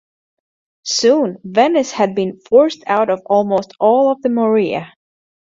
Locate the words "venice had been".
1.43-2.39